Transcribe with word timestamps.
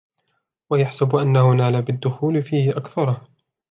وَيَحْسَبُ 0.69 1.15
أَنَّهُ 1.15 1.51
نَالَ 1.53 1.81
بِالدُّخُولِ 1.81 2.43
فِيهِ 2.43 2.77
أَكْثَرَهُ 2.77 3.27